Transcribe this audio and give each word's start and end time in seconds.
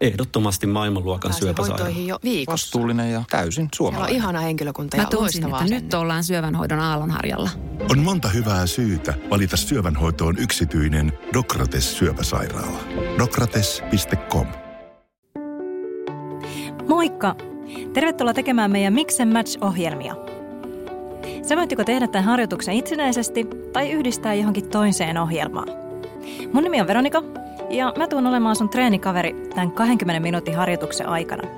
Ehdottomasti 0.00 0.66
maailmanluokan 0.66 1.32
syöpäsairaala. 1.32 1.84
hoitoihin 1.84 2.06
jo 2.06 2.18
viikossa. 2.24 2.52
Vastuullinen 2.52 3.12
ja 3.12 3.24
täysin 3.30 3.52
Siellä 3.54 3.64
on 3.66 3.70
suomalainen. 3.76 4.16
ihana 4.16 4.40
henkilökunta 4.40 4.96
ja 4.96 5.02
Mä 5.02 5.08
loistavaa 5.20 5.62
että 5.62 5.74
nyt 5.74 5.94
ollaan 5.94 6.24
syövänhoidon 6.24 6.80
aallonharjalla. 6.80 7.50
On 7.90 7.98
monta 7.98 8.28
hyvää 8.28 8.66
syytä 8.66 9.14
valita 9.30 9.56
syövänhoitoon 9.56 10.38
yksityinen 10.38 11.12
Dokrates 11.34 11.98
syöpäsairaala. 11.98 12.78
Dokrates.com 13.18 14.46
Moikka! 16.88 17.34
Tervetuloa 17.92 18.34
tekemään 18.34 18.70
meidän 18.70 18.92
Mix 18.92 19.20
and 19.20 19.32
Match-ohjelmia. 19.32 20.14
Sä 21.48 21.56
voit 21.56 21.70
joko 21.70 21.84
tehdä 21.84 22.08
tämän 22.08 22.24
harjoituksen 22.24 22.74
itsenäisesti 22.74 23.46
tai 23.72 23.90
yhdistää 23.90 24.34
johonkin 24.34 24.68
toiseen 24.68 25.18
ohjelmaan. 25.18 25.68
Mun 26.52 26.62
nimi 26.62 26.80
on 26.80 26.86
Veronika 26.86 27.22
ja 27.70 27.92
mä 27.96 28.06
tuun 28.06 28.26
olemaan 28.26 28.56
sun 28.56 28.68
treenikaveri 28.68 29.48
tämän 29.54 29.72
20 29.72 30.20
minuutin 30.20 30.56
harjoituksen 30.56 31.08
aikana. 31.08 31.48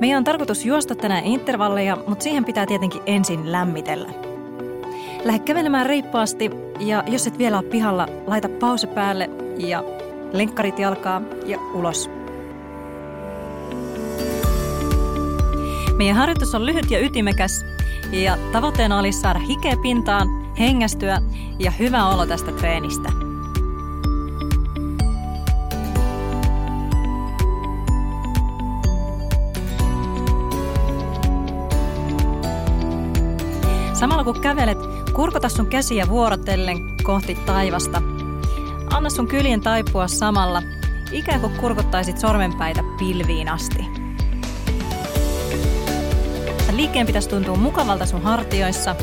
Meidän 0.00 0.18
on 0.18 0.24
tarkoitus 0.24 0.64
juosta 0.64 0.94
tänään 0.94 1.24
intervalleja, 1.24 1.96
mutta 2.06 2.22
siihen 2.22 2.44
pitää 2.44 2.66
tietenkin 2.66 3.02
ensin 3.06 3.52
lämmitellä. 3.52 4.08
Lähde 5.24 5.38
kävelemään 5.38 5.86
reippaasti 5.86 6.50
ja 6.80 7.04
jos 7.06 7.26
et 7.26 7.38
vielä 7.38 7.58
ole 7.58 7.68
pihalla, 7.68 8.08
laita 8.26 8.48
pause 8.48 8.86
päälle 8.86 9.30
ja 9.58 9.84
lenkkarit 10.32 10.78
jalkaa 10.78 11.22
ja 11.46 11.58
ulos. 11.74 12.10
Meidän 15.96 16.16
harjoitus 16.16 16.54
on 16.54 16.66
lyhyt 16.66 16.90
ja 16.90 17.00
ytimekäs 17.00 17.64
ja 18.12 18.38
tavoitteena 18.52 18.98
olisi 18.98 19.20
saada 19.20 19.38
hikeä 19.38 19.76
pintaan, 19.82 20.28
hengästyä 20.58 21.22
ja 21.58 21.70
hyvä 21.70 22.08
olo 22.08 22.26
tästä 22.26 22.52
treenistä. 22.52 23.21
Samalla 34.02 34.24
kun 34.24 34.40
kävelet, 34.40 34.78
kurkota 35.12 35.48
sun 35.48 35.66
käsiä 35.66 36.08
vuorotellen 36.08 36.96
kohti 37.02 37.34
taivasta. 37.34 38.02
Anna 38.90 39.10
sun 39.10 39.28
kyljen 39.28 39.60
taipua 39.60 40.08
samalla, 40.08 40.62
ikään 41.12 41.40
kuin 41.40 41.52
kurkottaisit 41.60 42.18
sormenpäitä 42.18 42.82
pilviin 42.98 43.48
asti. 43.48 43.86
Liikkeen 46.72 47.06
pitäisi 47.06 47.28
tuntua 47.28 47.56
mukavalta 47.56 48.06
sun 48.06 48.22
hartioissa. 48.22 48.96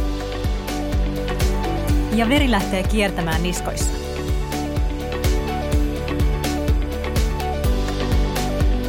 Ja 2.15 2.29
veri 2.29 2.51
lähtee 2.51 2.83
kiertämään 2.83 3.43
niskoissa. 3.43 3.91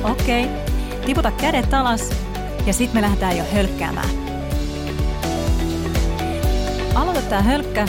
Okei, 0.05 0.47
tiputa 1.07 1.31
kädet 1.31 1.75
alas 1.75 2.11
ja 2.67 2.73
sitten 2.73 2.97
me 2.97 3.03
lähdetään 3.03 3.39
jo 3.39 3.45
hölkkäämään. 3.53 4.30
Aloita 6.95 7.23
tää 7.23 7.43
hölkkä 7.43 7.87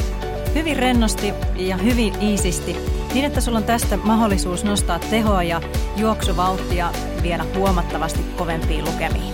hyvin 0.56 0.76
rennosti 0.76 1.34
ja 1.56 1.78
hyvin 1.78 2.14
iisisti, 2.22 2.78
niin 3.14 3.26
että 3.26 3.42
sulla 3.42 3.58
on 3.58 3.64
tästä 3.64 3.98
mahdollisuus 3.98 4.64
nostaa 4.64 5.00
tehoa 5.00 5.44
ja 5.44 5.62
juoksuvauhtia 5.98 6.92
vielä 7.24 7.46
huomattavasti 7.56 8.20
kovempiin 8.38 8.86
lukemiin. 8.86 9.34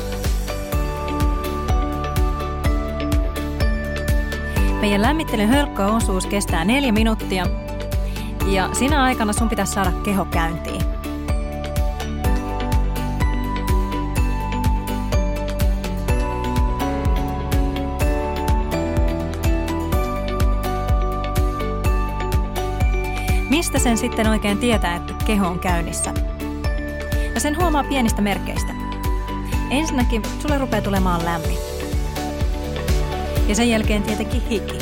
Meidän 4.81 5.01
lämmittelyn 5.01 5.49
hölkkäosuus 5.49 6.25
kestää 6.25 6.65
neljä 6.65 6.91
minuuttia 6.91 7.47
ja 8.45 8.69
siinä 8.73 9.03
aikana 9.03 9.33
sun 9.33 9.49
pitäisi 9.49 9.73
saada 9.73 9.91
keho 9.91 10.25
käyntiin. 10.25 10.81
Mistä 23.57 23.79
sen 23.79 23.97
sitten 23.97 24.27
oikein 24.27 24.57
tietää, 24.57 24.95
että 24.95 25.13
keho 25.25 25.47
on 25.47 25.59
käynnissä? 25.59 26.13
Ja 27.33 27.39
sen 27.39 27.57
huomaa 27.57 27.83
pienistä 27.83 28.21
merkeistä. 28.21 28.73
Ensinnäkin 29.69 30.21
sulle 30.39 30.57
rupeaa 30.57 30.81
tulemaan 30.81 31.25
lämmin. 31.25 31.57
Ja 33.47 33.55
sen 33.55 33.69
jälkeen 33.69 34.03
tietenkin 34.03 34.41
hiki. 34.41 34.77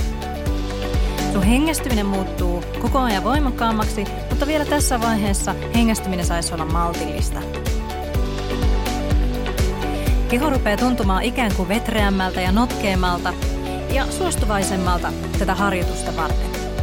Sun 1.33 1.43
hengästyminen 1.43 2.05
muuttuu 2.05 2.63
koko 2.81 2.99
ajan 2.99 3.23
voimakkaammaksi, 3.23 4.03
mutta 4.29 4.47
vielä 4.47 4.65
tässä 4.65 5.01
vaiheessa 5.01 5.55
hengästyminen 5.75 6.25
saisi 6.25 6.53
olla 6.53 6.65
maltillista. 6.65 7.39
Keho 10.29 10.49
rupeaa 10.49 10.77
tuntumaan 10.77 11.23
ikään 11.23 11.55
kuin 11.55 11.69
vetreämmältä 11.69 12.41
ja 12.41 12.51
notkeammalta 12.51 13.33
ja 13.93 14.11
suostuvaisemmalta 14.11 15.13
tätä 15.39 15.55
harjoitusta 15.55 16.17
varten. 16.17 16.74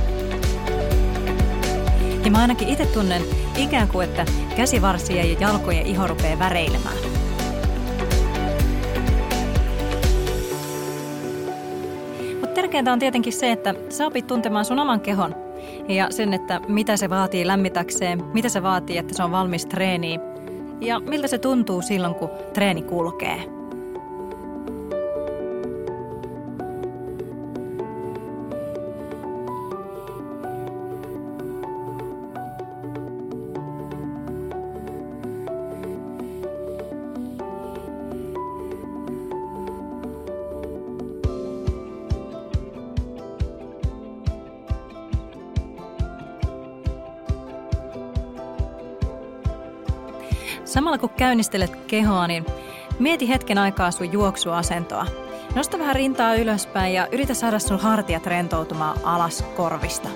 Ja 2.24 2.30
mä 2.30 2.38
ainakin 2.38 2.68
itse 2.68 2.86
tunnen 2.86 3.22
ikään 3.56 3.88
kuin, 3.88 4.08
että 4.08 4.26
käsivarsien 4.56 5.30
ja 5.30 5.36
jalkojen 5.40 5.86
iho 5.86 6.06
rupeaa 6.06 6.38
väreilemään. 6.38 6.96
Mutta 12.40 12.54
tärkeintä 12.54 12.92
on 12.92 12.98
tietenkin 12.98 13.32
se, 13.32 13.52
että 13.52 13.74
sä 13.88 14.06
opit 14.06 14.26
tuntemaan 14.26 14.64
sun 14.64 14.78
oman 14.78 15.00
kehon 15.00 15.34
ja 15.88 16.10
sen, 16.10 16.34
että 16.34 16.60
mitä 16.68 16.96
se 16.96 17.10
vaatii 17.10 17.46
lämmitäkseen, 17.46 18.24
mitä 18.32 18.48
se 18.48 18.62
vaatii, 18.62 18.98
että 18.98 19.14
se 19.16 19.22
on 19.22 19.32
valmis 19.32 19.66
treeniin 19.66 20.20
ja 20.80 21.00
miltä 21.00 21.26
se 21.26 21.38
tuntuu 21.38 21.82
silloin, 21.82 22.14
kun 22.14 22.30
treeni 22.52 22.82
kulkee. 22.82 23.61
Samalla 50.72 50.98
kun 50.98 51.10
käynnistelet 51.10 51.76
kehoa, 51.86 52.26
niin 52.26 52.46
mieti 52.98 53.28
hetken 53.28 53.58
aikaa 53.58 53.90
sun 53.90 54.12
juoksuasentoa. 54.12 55.06
Nosta 55.54 55.78
vähän 55.78 55.96
rintaa 55.96 56.34
ylöspäin 56.34 56.94
ja 56.94 57.06
yritä 57.12 57.34
saada 57.34 57.58
sun 57.58 57.80
hartiat 57.80 58.26
rentoutumaan 58.26 58.98
alas 59.04 59.44
korvista. 59.56 60.08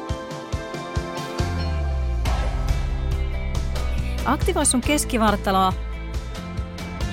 Aktivoi 4.25 4.67
sun 4.67 4.81
keskivartaloa 4.81 5.72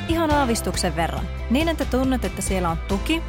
ihan 0.07 0.31
aavistuksen 0.31 0.95
verran, 0.95 1.27
niin 1.49 1.69
että 1.69 1.85
tunnet, 1.85 2.25
että 2.25 2.41
siellä 2.41 2.69
on 2.69 2.77
tuki. 2.87 3.21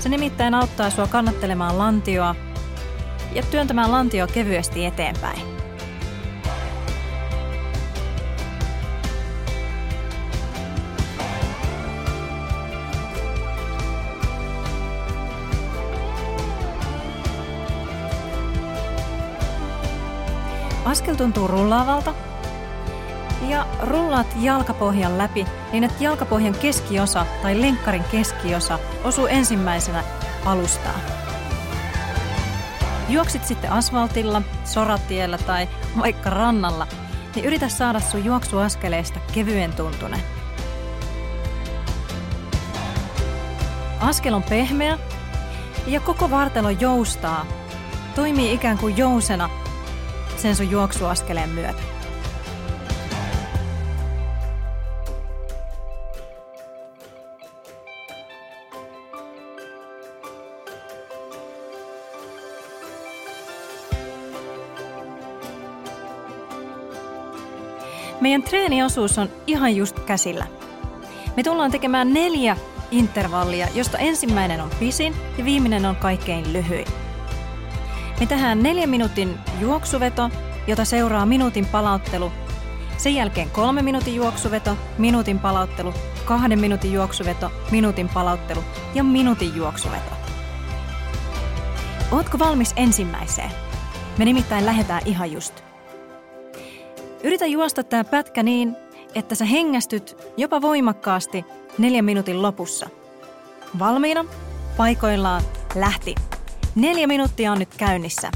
Se 0.00 0.08
nimittäin 0.08 0.54
auttaa 0.54 0.90
sua 0.90 1.06
kannattelemaan 1.06 1.78
lantioa 1.78 2.34
ja 3.34 3.42
työntämään 3.42 3.92
lantio 3.92 4.26
kevyesti 4.26 4.84
eteenpäin. 4.84 5.59
Askel 20.90 21.14
tuntuu 21.14 21.48
rullaavalta. 21.48 22.14
Ja 23.48 23.66
rullaat 23.82 24.26
jalkapohjan 24.36 25.18
läpi 25.18 25.46
niin, 25.72 25.84
että 25.84 26.04
jalkapohjan 26.04 26.54
keskiosa 26.54 27.26
tai 27.42 27.60
lenkkarin 27.60 28.04
keskiosa 28.12 28.78
osuu 29.04 29.26
ensimmäisenä 29.26 30.04
alustaan. 30.44 31.00
Juoksit 33.08 33.44
sitten 33.44 33.72
asfaltilla, 33.72 34.42
soratiellä 34.64 35.38
tai 35.38 35.68
vaikka 35.98 36.30
rannalla, 36.30 36.86
niin 37.34 37.44
yritä 37.44 37.68
saada 37.68 38.00
sun 38.00 38.24
juoksuaskeleesta 38.24 39.20
kevyen 39.32 39.72
tuntunen. 39.72 40.20
Askel 44.00 44.34
on 44.34 44.42
pehmeä 44.42 44.98
ja 45.86 46.00
koko 46.00 46.30
vartalo 46.30 46.70
joustaa. 46.70 47.46
Toimii 48.14 48.54
ikään 48.54 48.78
kuin 48.78 48.96
jousena 48.96 49.50
sen 50.40 50.56
sun 50.56 50.70
juoksuaskeleen 50.70 51.48
myötä. 51.48 51.82
Meidän 68.20 68.42
treeniosuus 68.42 69.18
on 69.18 69.28
ihan 69.46 69.76
just 69.76 70.00
käsillä. 70.00 70.46
Me 71.36 71.42
tullaan 71.42 71.70
tekemään 71.70 72.12
neljä 72.12 72.56
intervallia, 72.90 73.68
josta 73.74 73.98
ensimmäinen 73.98 74.60
on 74.60 74.70
pisin 74.78 75.14
ja 75.38 75.44
viimeinen 75.44 75.86
on 75.86 75.96
kaikkein 75.96 76.52
lyhyin. 76.52 76.99
Me 78.20 78.26
tehdään 78.26 78.62
neljä 78.62 78.86
minuutin 78.86 79.38
juoksuveto, 79.60 80.30
jota 80.66 80.84
seuraa 80.84 81.26
minuutin 81.26 81.66
palauttelu. 81.66 82.32
Sen 82.96 83.14
jälkeen 83.14 83.50
kolme 83.50 83.82
minuutin 83.82 84.14
juoksuveto, 84.14 84.76
minuutin 84.98 85.38
palauttelu, 85.38 85.94
kahden 86.24 86.58
minuutin 86.58 86.92
juoksuveto, 86.92 87.50
minuutin 87.70 88.08
palauttelu 88.08 88.60
ja 88.94 89.04
minuutin 89.04 89.56
juoksuveto. 89.56 90.10
Ootko 92.12 92.38
valmis 92.38 92.72
ensimmäiseen? 92.76 93.50
Me 94.18 94.24
nimittäin 94.24 94.66
lähdetään 94.66 95.02
ihan 95.04 95.32
just. 95.32 95.54
Yritä 97.22 97.46
juosta 97.46 97.84
tämä 97.84 98.04
pätkä 98.04 98.42
niin, 98.42 98.76
että 99.14 99.34
sä 99.34 99.44
hengästyt 99.44 100.16
jopa 100.36 100.60
voimakkaasti 100.60 101.44
neljän 101.78 102.04
minuutin 102.04 102.42
lopussa. 102.42 102.88
Valmiina? 103.78 104.24
Paikoillaan 104.76 105.42
lähti. 105.74 106.14
Neljä 106.74 107.06
minuuttia 107.06 107.52
on 107.52 107.58
nyt 107.58 107.74
käynnissä. 107.76 108.30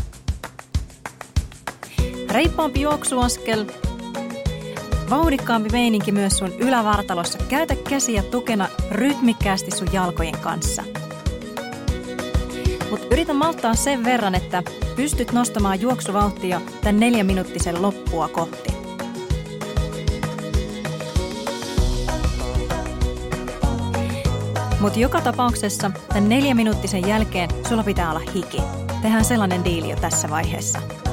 Reippaampi 2.30 2.80
juoksuaskel. 2.80 3.66
Vauhdikkaampi 5.10 5.68
meininki 5.72 6.12
myös 6.12 6.38
sun 6.38 6.52
ylävartalossa. 6.58 7.38
Käytä 7.48 7.76
käsiä 7.88 8.22
tukena 8.22 8.68
rytmikkäästi 8.90 9.70
sun 9.70 9.88
jalkojen 9.92 10.38
kanssa. 10.38 10.82
Mutta 12.90 13.06
yritä 13.10 13.34
malttaa 13.34 13.74
sen 13.74 14.04
verran, 14.04 14.34
että 14.34 14.62
pystyt 14.96 15.32
nostamaan 15.32 15.80
juoksuvauhtia 15.80 16.60
tämän 16.80 17.00
neljäminuuttisen 17.00 17.82
loppua 17.82 18.28
kohti. 18.28 18.73
Mutta 24.84 24.98
joka 24.98 25.20
tapauksessa 25.20 25.90
tämän 26.08 26.28
neljäminuuttisen 26.28 27.08
jälkeen 27.08 27.50
sulla 27.68 27.84
pitää 27.84 28.10
olla 28.10 28.32
hiki. 28.34 28.58
Tehdään 29.02 29.24
sellainen 29.24 29.64
diili 29.64 29.90
jo 29.90 29.96
tässä 29.96 30.30
vaiheessa. 30.30 31.03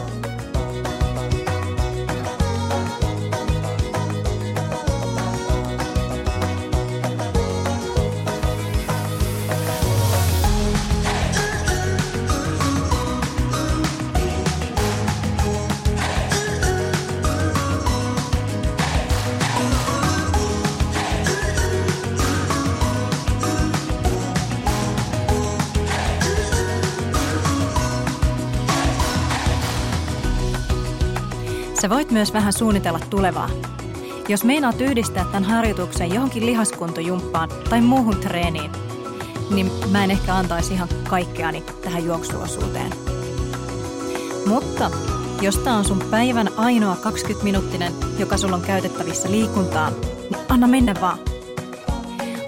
Sä 31.82 31.90
voit 31.90 32.12
myös 32.12 32.34
vähän 32.34 32.54
suunnitella 32.54 33.00
tulevaa. 33.10 33.50
Jos 34.30 34.44
meinaat 34.44 34.82
yhdistää 34.82 35.26
tämän 35.26 35.44
harjoituksen 35.44 36.14
johonkin 36.14 36.46
lihaskuntojumppaan 36.46 37.50
tai 37.70 37.82
muuhun 37.82 38.18
treeniin, 38.18 38.72
niin 39.50 39.72
mä 39.92 40.04
en 40.04 40.12
ehkä 40.12 40.36
antaisi 40.36 40.74
ihan 40.74 40.90
kaikkeani 41.10 41.64
tähän 41.84 42.06
juoksuosuuteen. 42.06 42.92
Mutta 44.46 44.92
jos 45.42 45.58
tämä 45.58 45.78
on 45.78 45.86
sun 45.86 46.04
päivän 46.12 46.50
ainoa 46.58 46.96
20-minuuttinen, 46.96 47.94
joka 48.20 48.38
sulla 48.38 48.56
on 48.56 48.62
käytettävissä 48.62 49.32
liikuntaan, 49.32 49.94
niin 50.30 50.46
anna 50.50 50.68
mennä 50.68 50.96
vaan. 51.02 51.18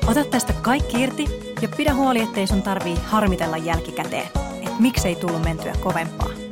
Ota 0.07 0.23
tästä 0.23 0.53
kaikki 0.61 1.01
irti 1.01 1.25
ja 1.61 1.67
pidä 1.77 1.93
huoli, 1.93 2.21
ettei 2.21 2.47
sun 2.47 2.61
tarvii 2.61 2.95
harmitella 3.05 3.57
jälkikäteen, 3.57 4.27
että 4.55 4.79
miksei 4.79 5.15
tullut 5.15 5.43
mentyä 5.43 5.73
kovempaa. 5.83 6.42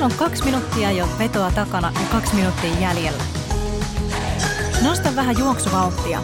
Meillä 0.00 0.14
on 0.14 0.18
kaksi 0.18 0.44
minuuttia 0.44 0.90
jo 0.90 1.08
vetoa 1.18 1.50
takana 1.50 1.92
ja 1.94 2.06
kaksi 2.12 2.34
minuuttia 2.34 2.78
jäljellä. 2.80 3.22
Nosta 4.82 5.16
vähän 5.16 5.38
juoksuvauhtia. 5.38 6.20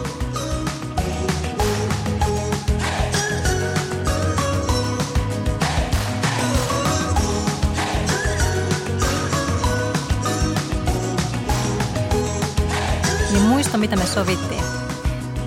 Ja 13.35 13.41
muista, 13.41 13.79
mitä 13.79 13.97
me 13.97 14.07
sovittiin. 14.07 14.65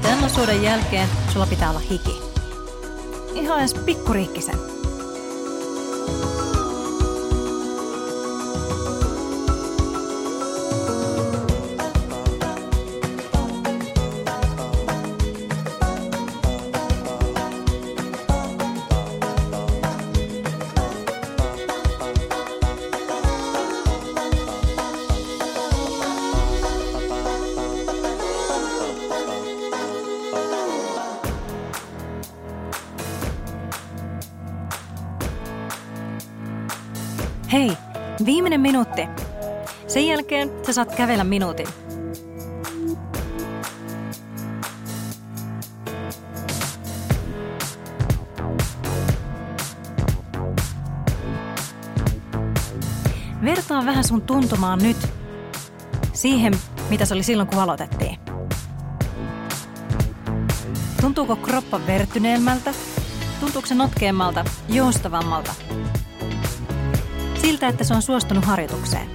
Tämän 0.01 0.23
osuuden 0.23 0.63
jälkeen 0.63 1.07
sulla 1.33 1.45
pitää 1.45 1.69
olla 1.69 1.79
hiki. 1.79 2.21
Ihan 3.33 3.59
edes 3.59 3.73
pikkuriikkisen. 3.73 4.78
Hei, 37.51 37.77
viimeinen 38.25 38.62
minuutti. 38.62 39.01
Sen 39.88 40.08
jälkeen 40.08 40.51
sä 40.65 40.74
saat 40.74 40.96
kävellä 40.96 41.24
minuutin. 41.24 41.68
Vertaa 53.44 53.86
vähän 53.86 54.03
sun 54.03 54.22
tuntumaan 54.22 54.79
nyt 54.79 54.98
siihen, 56.13 56.53
mitä 56.89 57.06
se 57.06 57.13
oli 57.13 57.24
silloin, 57.24 57.50
kun 57.50 57.60
aloitettiin. 57.60 58.20
Tuntuuko 61.01 61.36
kroppa 61.36 61.79
vertyneemmältä? 61.88 62.74
Tuntuuko 63.39 63.68
se 63.68 63.75
notkeammalta, 63.75 64.46
joustavammalta? 64.68 65.53
Siltä, 67.60 67.70
että 67.70 67.84
se 67.84 67.94
on 67.94 68.01
suostunut 68.01 68.46
harjoitukseen. 68.46 69.10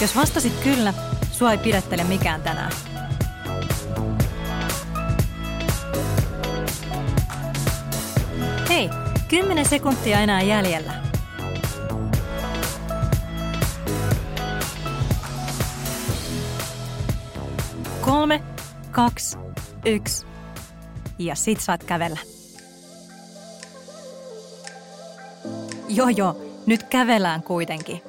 Jos 0.00 0.16
vastasit 0.16 0.52
kyllä, 0.62 0.94
sua 1.32 1.52
ei 1.52 1.58
pidättele 1.58 2.04
mikään 2.04 2.42
tänään. 2.42 2.72
Hei, 8.68 8.90
10 9.28 9.64
sekuntia 9.64 10.20
enää 10.20 10.42
jäljellä. 10.42 11.07
Kaksi, 18.98 19.38
yksi. 19.84 20.26
Ja 21.18 21.34
sit 21.34 21.60
saat 21.60 21.84
kävellä. 21.84 22.18
Joo 25.88 26.08
joo, 26.08 26.36
nyt 26.66 26.82
kävelään 26.82 27.42
kuitenkin. 27.42 28.02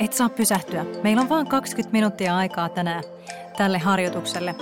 Et 0.00 0.12
saa 0.12 0.28
pysähtyä. 0.28 0.84
Meillä 1.02 1.22
on 1.22 1.28
vain 1.28 1.46
20 1.46 1.92
minuuttia 1.92 2.36
aikaa 2.36 2.68
tänään 2.68 3.04
tälle 3.56 3.78
harjoitukselle, 3.78 4.54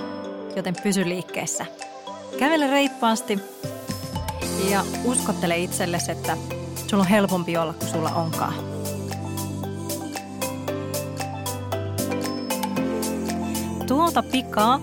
joten 0.55 0.75
pysy 0.83 1.05
liikkeessä. 1.05 1.65
Kävele 2.39 2.67
reippaasti 2.67 3.39
ja 4.69 4.85
uskottele 5.03 5.57
itsellesi, 5.57 6.11
että 6.11 6.37
sulla 6.87 7.03
on 7.03 7.09
helpompi 7.09 7.57
olla 7.57 7.73
kuin 7.73 7.89
sulla 7.89 8.09
onkaan. 8.09 8.74
Tuolta 13.95 14.23
pikaa, 14.23 14.79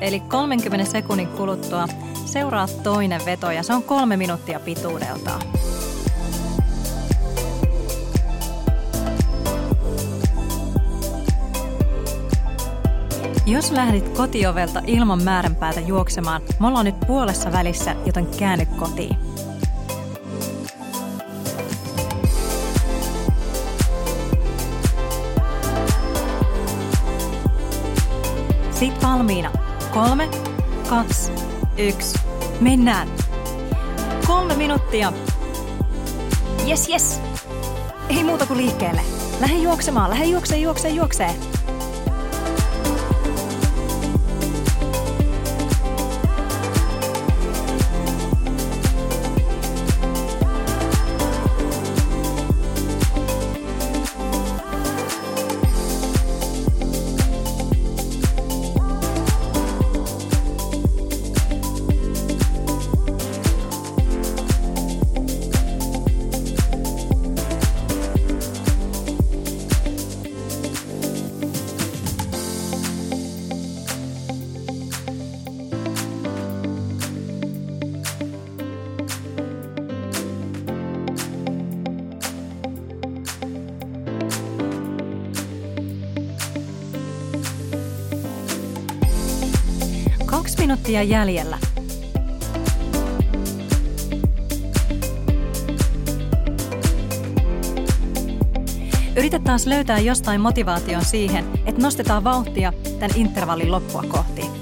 eli 0.00 0.20
30 0.20 0.90
sekunnin 0.90 1.28
kuluttua, 1.28 1.88
seuraa 2.24 2.66
toinen 2.82 3.20
veto 3.24 3.50
ja 3.50 3.62
se 3.62 3.74
on 3.74 3.82
kolme 3.82 4.16
minuuttia 4.16 4.60
pituudeltaan. 4.60 5.42
Jos 13.46 13.70
lähdit 13.70 14.08
kotiovelta 14.08 14.82
ilman 14.86 15.22
määränpäätä 15.22 15.80
juoksemaan, 15.80 16.42
me 16.60 16.66
ollaan 16.66 16.84
nyt 16.84 17.00
puolessa 17.06 17.52
välissä, 17.52 17.96
joten 18.06 18.26
käänny 18.26 18.66
kotiin. 18.66 19.27
Sit 28.78 29.02
valmiina. 29.02 29.50
Kolme, 29.94 30.28
kaksi, 30.88 31.32
yksi. 31.78 32.18
Mennään. 32.60 33.08
Kolme 34.26 34.56
minuuttia. 34.56 35.12
Yes, 36.68 36.88
yes. 36.88 37.20
Ei 38.08 38.24
muuta 38.24 38.46
kuin 38.46 38.56
liikkeelle. 38.56 39.00
Lähde 39.40 39.54
juoksemaan, 39.54 40.10
lähde 40.10 40.24
juoksee, 40.24 40.58
juoksee, 40.58 40.90
juoksee. 40.90 41.57
Minuuttia 90.88 91.18
jäljellä. 91.18 91.58
Yritä 99.16 99.38
taas 99.38 99.66
löytää 99.66 99.98
jostain 99.98 100.40
motivaation 100.40 101.04
siihen, 101.04 101.44
että 101.66 101.82
nostetaan 101.82 102.24
vauhtia 102.24 102.72
tämän 102.98 103.16
intervallin 103.16 103.72
loppua 103.72 104.02
kohti. 104.08 104.57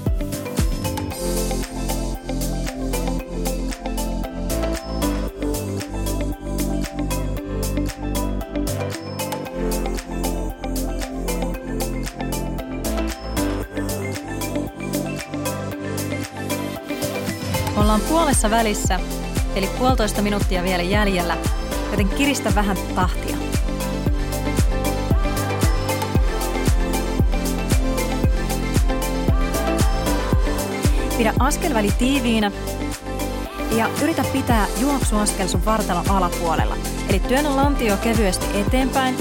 Puolessa 18.27 18.49
välissä, 18.49 18.99
eli 19.55 19.67
puolitoista 19.79 20.21
minuuttia 20.21 20.63
vielä 20.63 20.83
jäljellä, 20.83 21.37
joten 21.91 22.09
kiristä 22.09 22.55
vähän 22.55 22.77
tahtia. 22.95 23.37
Pidä 31.17 31.33
askelväli 31.39 31.91
tiiviinä 31.99 32.51
ja 33.71 33.89
yritä 34.01 34.23
pitää 34.33 34.67
juoksuaskel 34.81 35.47
sun 35.47 35.65
vartalon 35.65 36.09
alapuolella. 36.09 36.77
Eli 37.09 37.19
työnnä 37.19 37.55
lantio 37.55 37.97
kevyesti 37.97 38.45
eteenpäin, 38.59 39.17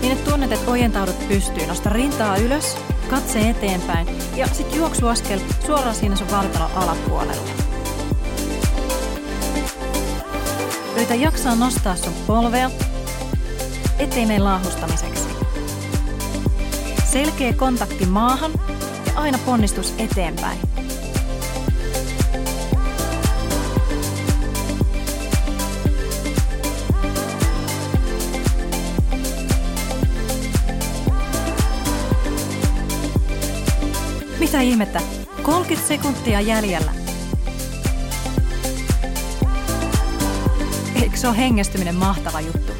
niin 0.00 0.12
että 0.12 0.30
tunnet, 0.30 0.52
että 0.52 0.70
ojentaudut 0.70 1.28
pystyyn. 1.28 1.68
Nosta 1.68 1.90
rintaa 1.90 2.36
ylös, 2.36 2.76
katse 3.10 3.50
eteenpäin 3.50 4.06
ja 4.36 4.46
sitten 4.46 4.78
juoksuaskel 4.78 5.40
suoraan 5.66 5.94
siinä 5.94 6.16
sun 6.16 6.30
vartalon 6.30 6.70
alapuolella. 6.74 7.61
Yritä 11.02 11.14
jaksaa 11.14 11.54
nostaa 11.54 11.96
sun 11.96 12.12
polvea, 12.26 12.70
ettei 13.98 14.26
mene 14.26 14.38
laahustamiseksi. 14.38 15.28
Selkeä 17.12 17.52
kontakti 17.52 18.06
maahan 18.06 18.52
ja 19.06 19.12
aina 19.14 19.38
ponnistus 19.46 19.94
eteenpäin. 19.98 20.58
Mitä 34.38 34.60
ihmettä? 34.60 35.00
30 35.42 35.88
sekuntia 35.88 36.40
jäljellä. 36.40 37.01
Eikö 41.02 41.16
se 41.16 41.28
ole 41.28 41.36
hengestyminen 41.36 41.94
mahtava 41.94 42.40
juttu? 42.40 42.72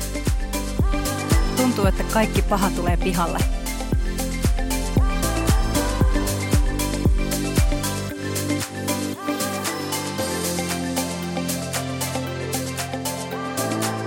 Tuntuu, 1.57 1.87
että 1.87 2.05
kaikki 2.12 2.43
paha 2.43 2.71
tulee 2.71 2.97
pihalle. 2.97 3.38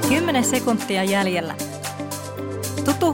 Kymmenen 0.09 0.43
sekuntia 0.43 1.03
jäljellä. 1.03 1.55
Tutu. 2.85 3.13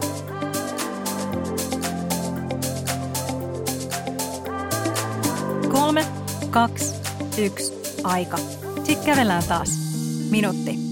Kolme, 5.72 6.06
kaksi, 6.50 6.96
yksi, 7.38 7.74
aika. 8.04 8.38
Sitten 8.84 9.06
kävellään 9.06 9.44
taas. 9.44 9.70
Minuutti. 10.32 10.91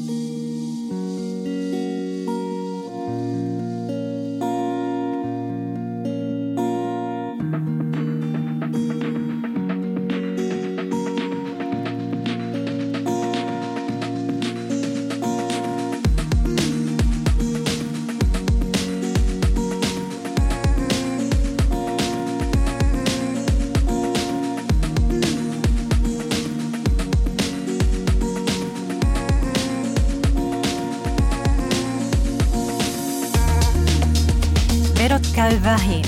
Vähin. 35.63 36.06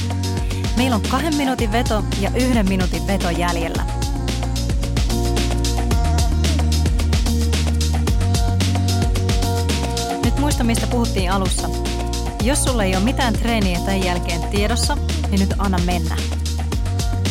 Meillä 0.78 0.96
on 0.96 1.02
kahden 1.02 1.36
minuutin 1.36 1.72
veto 1.72 2.04
ja 2.22 2.32
yhden 2.36 2.70
minuutin 2.70 3.08
veto 3.08 3.30
jäljellä. 3.30 3.86
Nyt 10.26 10.40
muista, 10.40 10.64
mistä 10.64 10.88
puhuttiin 10.88 11.32
alussa. 11.32 11.70
Jos 12.44 12.64
sulla 12.64 12.84
ei 12.84 12.96
ole 12.96 13.04
mitään 13.04 13.34
treeniä 13.34 13.80
tämän 13.80 14.04
jälkeen 14.04 14.42
tiedossa, 14.42 14.98
niin 15.30 15.40
nyt 15.40 15.54
anna 15.58 15.80
mennä. 15.86 16.18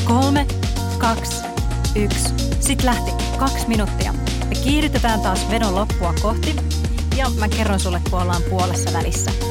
Kolme, 0.05 0.47
kaksi, 0.99 1.43
yksi. 1.95 2.29
Sitten 2.61 2.87
lähti 2.87 3.11
kaksi 3.39 3.69
minuuttia. 3.69 4.13
Me 4.49 4.55
kiihdytetään 4.55 5.21
taas 5.21 5.51
vedon 5.51 5.75
loppua 5.75 6.15
kohti 6.23 6.57
ja 7.17 7.31
mä 7.31 7.49
kerron 7.49 7.81
sulle, 7.81 8.01
kun 8.11 8.23
ollaan 8.23 8.43
puolessa 8.51 8.93
välissä. 8.93 9.50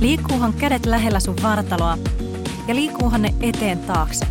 Liikkuuhan 0.00 0.52
kädet 0.52 0.86
lähellä 0.86 1.20
sun 1.20 1.36
vartaloa 1.42 1.98
ja 2.68 2.74
liikkuuhan 2.74 3.22
ne 3.22 3.34
eteen 3.40 3.78
taakse. 3.78 4.26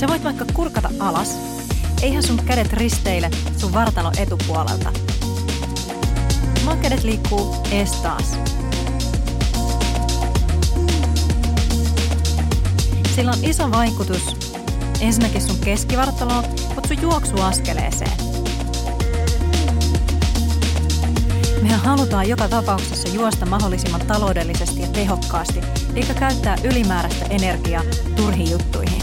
Sä 0.00 0.08
voit 0.08 0.24
vaikka 0.24 0.44
kurkata 0.54 0.90
alas, 0.98 1.38
eihän 2.02 2.22
sun 2.22 2.40
kädet 2.46 2.72
risteile 2.72 3.30
sun 3.56 3.72
vartalon 3.72 4.18
etupuolelta. 4.18 4.92
Vaan 6.66 6.78
kädet 6.78 7.02
liikkuu 7.04 7.56
ees 7.70 7.92
taas. 7.92 8.38
Sillä 13.14 13.30
on 13.30 13.44
iso 13.44 13.70
vaikutus 13.70 14.36
ensinnäkin 15.00 15.42
sun 15.42 15.58
keskivartaloon, 15.58 16.44
mutta 16.74 16.88
sun 16.88 17.02
juoksuaskeleeseen. 17.02 18.25
Mehän 21.66 21.80
halutaan 21.80 22.28
joka 22.28 22.48
tapauksessa 22.48 23.08
juosta 23.08 23.46
mahdollisimman 23.46 24.06
taloudellisesti 24.06 24.82
ja 24.82 24.88
tehokkaasti, 24.88 25.60
eikä 25.94 26.14
käyttää 26.14 26.56
ylimääräistä 26.64 27.24
energiaa 27.24 27.82
turhiin 28.16 28.50
juttuihin. 28.50 29.02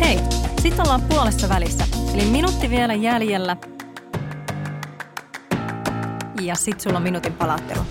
Hei, 0.00 0.18
sitten 0.62 0.80
ollaan 0.80 1.02
puolessa 1.02 1.48
välissä, 1.48 1.84
eli 2.14 2.24
minuutti 2.24 2.70
vielä 2.70 2.94
jäljellä. 2.94 3.56
Ja 6.40 6.54
sit 6.54 6.80
sulla 6.80 6.96
on 6.96 7.02
minuutin 7.02 7.32
palattelu. 7.32 7.82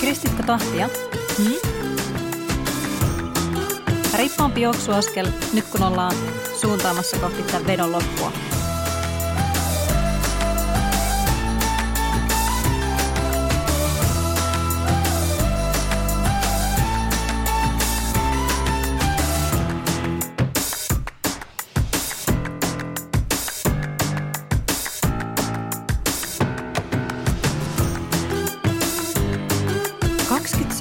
Kiristitkö 0.00 0.42
tahtia? 0.42 0.88
Hmm? 1.38 1.73
Riippaampi 4.16 4.62
juoksuaskel 4.62 5.26
nyt 5.52 5.64
kun 5.64 5.82
ollaan 5.82 6.12
suuntaamassa 6.60 7.18
kohti 7.18 7.42
tämän 7.42 7.66
vedon 7.66 7.92
loppua. 7.92 8.32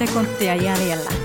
sekuntia 0.08 0.56
jäljellä. 0.56 1.23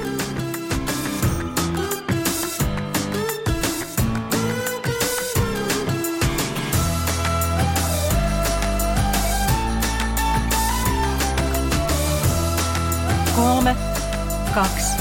Kaksi, 14.63 14.97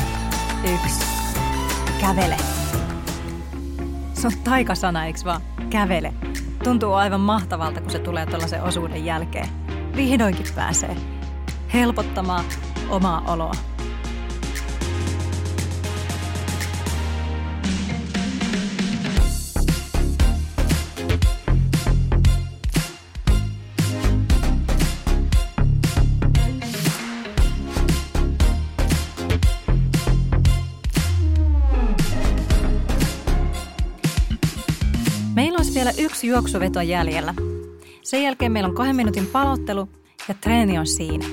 yksi. 0.73 1.05
Kävele. 2.01 2.37
Se 4.13 4.27
on 4.27 4.33
taikasana, 4.43 5.05
eikö 5.05 5.19
vaan? 5.25 5.41
Kävele. 5.69 6.13
Tuntuu 6.63 6.93
aivan 6.93 7.21
mahtavalta, 7.21 7.81
kun 7.81 7.91
se 7.91 7.99
tulee 7.99 8.25
tuollaisen 8.25 8.63
osuuden 8.63 9.05
jälkeen. 9.05 9.49
Vihdoinkin 9.95 10.45
pääsee 10.55 10.95
helpottamaan 11.73 12.45
omaa 12.89 13.21
oloa. 13.27 13.53
Yksi 35.97 36.27
juoksuveto 36.27 36.81
jäljellä. 36.81 37.33
Sen 38.03 38.23
jälkeen 38.23 38.51
meillä 38.51 38.69
on 38.69 38.75
kahden 38.75 38.95
minuutin 38.95 39.27
palottelu 39.27 39.89
ja 40.27 40.33
treeni 40.33 40.79
on 40.79 40.87
siinä. 40.87 41.25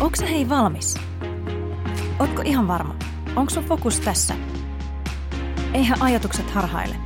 Onko 0.00 0.16
hei 0.28 0.48
valmis? 0.48 0.94
Ootko 2.18 2.42
ihan 2.44 2.68
varma? 2.68 2.96
Onko 3.36 3.50
sun 3.50 3.64
fokus 3.64 4.00
tässä? 4.00 4.34
Eihän 5.74 6.02
ajatukset 6.02 6.50
harhaile. 6.50 6.96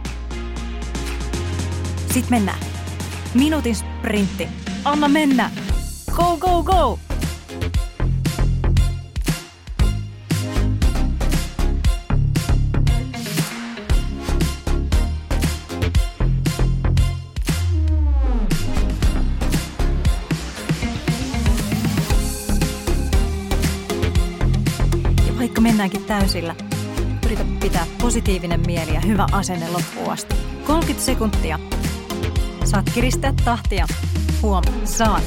Sitten 2.12 2.30
mennään. 2.30 2.75
Minuutin 3.34 3.76
sprintti. 3.76 4.48
Anna 4.84 5.08
mennä! 5.08 5.50
Go, 6.12 6.36
go, 6.36 6.62
go! 6.62 6.98
Mennäänkin 25.60 26.04
täysillä, 26.04 26.54
yritä 27.26 27.44
pitää 27.60 27.86
positiivinen 28.02 28.60
mieli 28.66 28.94
ja 28.94 29.00
hyvä 29.00 29.26
asenne 29.32 29.68
loppuun 29.68 30.12
asti. 30.12 30.34
30 30.66 31.06
sekuntia. 31.06 31.58
Saat 32.76 32.90
kiristää 32.94 33.32
tahtia. 33.44 33.86
Huom, 34.42 34.62
saat. 34.84 35.22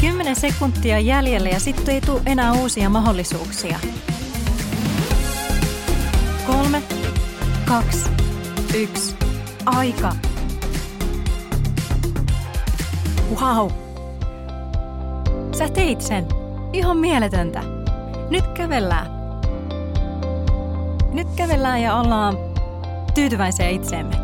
Kymmenen 0.00 0.36
sekuntia 0.36 0.98
jäljellä 0.98 1.48
ja 1.48 1.60
sitten 1.60 1.94
ei 1.94 2.00
tule 2.00 2.22
enää 2.26 2.52
uusia 2.52 2.90
mahdollisuuksia. 2.90 3.78
Kolme, 6.46 6.82
kaksi, 7.66 8.10
yksi. 8.74 9.16
Aika. 9.66 10.31
Wow. 13.40 13.70
Sä 15.58 15.68
teit 15.68 16.00
sen. 16.00 16.26
Ihan 16.72 16.96
mieletöntä. 16.96 17.62
Nyt 18.30 18.46
kävellään. 18.46 19.06
Nyt 21.12 21.28
kävellään 21.36 21.82
ja 21.82 21.96
ollaan 21.96 22.38
tyytyväisiä 23.14 23.68
itseemme. 23.68 24.16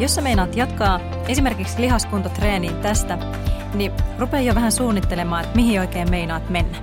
Jos 0.00 0.14
sä 0.14 0.20
meinaat 0.20 0.56
jatkaa 0.56 1.00
esimerkiksi 1.28 1.80
lihaskuntotreeniin 1.80 2.76
tästä, 2.76 3.18
niin 3.74 3.92
rupea 4.18 4.40
jo 4.40 4.54
vähän 4.54 4.72
suunnittelemaan, 4.72 5.44
että 5.44 5.56
mihin 5.56 5.80
oikein 5.80 6.10
meinaat 6.10 6.50
mennä. 6.50 6.78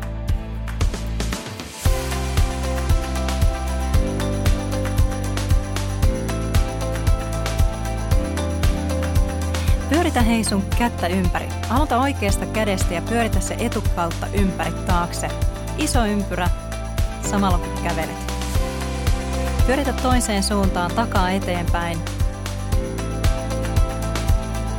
Pyöritä 9.90 10.22
hei 10.22 10.44
sun 10.44 10.64
kättä 10.78 11.08
ympäri. 11.08 11.48
Aloita 11.70 11.98
oikeasta 11.98 12.46
kädestä 12.46 12.94
ja 12.94 13.02
pyöritä 13.02 13.40
se 13.40 13.56
etukautta 13.60 14.28
ympäri 14.34 14.72
taakse. 14.72 15.28
Iso 15.78 16.06
ympyrä, 16.06 16.50
samalla 17.30 17.58
kun 17.58 17.84
kävelet. 17.84 18.34
Pyöritä 19.66 19.94
toiseen 19.94 20.44
suuntaan 20.44 20.92
takaa 20.92 21.32
eteenpäin. 21.32 21.98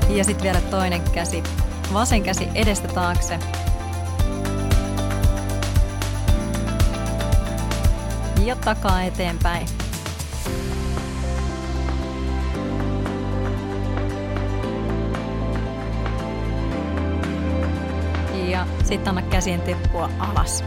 Ja 0.09 0.25
sitten 0.25 0.43
vielä 0.43 0.61
toinen 0.61 1.03
käsi. 1.13 1.43
Vasen 1.93 2.23
käsi 2.23 2.49
edestä 2.55 2.89
taakse. 2.89 3.39
Ja 8.45 8.57
takaa 8.57 9.03
eteenpäin. 9.03 9.67
Ja 18.49 18.67
Sitten 18.85 19.09
anna 19.09 19.23
käsien 19.23 19.61
tippua 19.61 20.11
alas. 20.19 20.65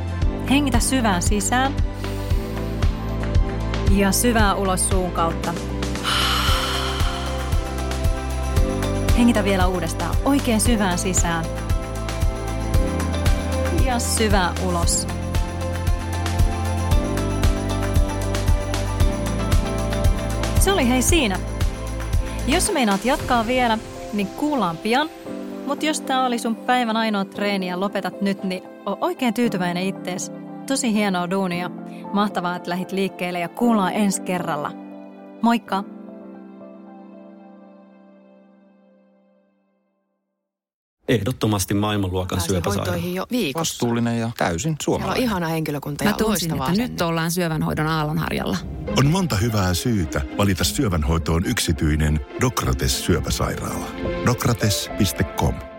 Hengitä 0.50 0.80
syvään 0.80 1.22
sisään. 1.22 1.74
Ja 3.92 4.12
syvää 4.12 4.56
ulos 4.56 4.90
suun 4.90 5.12
kautta. 5.12 5.54
Hengitä 9.18 9.44
vielä 9.44 9.68
uudestaan 9.68 10.16
oikein 10.26 10.62
syvään 10.62 10.98
sisään. 10.98 11.46
Ja 13.86 14.00
syvää 14.00 14.54
ulos. 14.68 15.08
Se 20.60 20.72
oli 20.72 20.90
hei 20.90 21.02
siinä. 21.02 21.40
Jos 22.48 22.72
meinaat 22.72 23.06
jatkaa 23.06 23.48
vielä, 23.48 23.78
niin 24.14 24.28
kuullaan 24.28 24.78
pian. 24.78 25.10
Mutta 25.68 25.86
jos 25.86 26.02
tää 26.02 26.26
oli 26.26 26.40
sun 26.40 26.56
päivän 26.56 26.98
ainoa 26.98 27.26
treeni 27.26 27.68
ja 27.68 27.80
lopetat 27.80 28.22
nyt, 28.22 28.44
niin 28.44 28.64
oo 28.86 28.98
oikein 29.02 29.34
tyytyväinen 29.34 29.84
ittees. 29.84 30.32
Tosi 30.68 30.94
hienoa 30.94 31.30
duunia. 31.30 31.72
Mahtavaa, 32.14 32.56
että 32.56 32.70
lähit 32.70 32.92
liikkeelle 32.92 33.40
ja 33.40 33.50
kuullaan 33.50 33.94
ensi 33.94 34.22
kerralla. 34.22 34.72
Moikka! 35.42 35.95
Ehdottomasti 41.08 41.74
maailmanluokan 41.74 42.42
syöpäsairaala. 42.42 42.92
hoitoihin 42.92 43.16
jo 43.16 43.26
viikossa. 43.32 43.60
Vastuullinen 43.60 44.20
ja 44.20 44.32
täysin 44.38 44.60
Siellä 44.62 44.74
on 44.74 44.78
suomalainen. 44.84 45.24
ihana 45.24 45.48
henkilökunta 45.48 46.04
ja 46.04 46.10
Mä 46.10 46.18
loistava 46.22 46.54
että 46.56 46.64
asenne. 46.64 46.88
nyt 46.88 47.02
ollaan 47.02 47.32
syövänhoidon 47.32 47.88
aallonharjalla. 47.88 48.58
On 48.98 49.06
monta 49.08 49.36
hyvää 49.36 49.74
syytä 49.74 50.22
valita 50.38 50.64
syövänhoitoon 50.64 51.46
yksityinen 51.46 52.20
Dokrates 52.42 53.06
syöpäsairaala. 53.06 53.86
Dokrates.com 54.26 55.75